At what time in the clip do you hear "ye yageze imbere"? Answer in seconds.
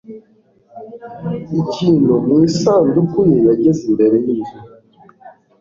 3.31-4.15